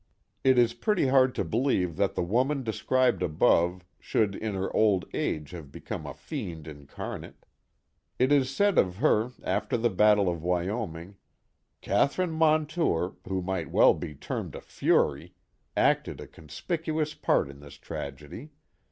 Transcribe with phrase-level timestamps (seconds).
[0.43, 5.05] It is pretty hard to believe that the woman described above should in her old
[5.13, 7.45] age have become a fiend incarnate.
[8.17, 11.17] It is said of her, after the battle of Wyoming:
[11.49, 15.35] *' Catherine Mon tour, who might well be termed a fury,
[15.77, 18.49] acted a conspicuous part in this tragedy.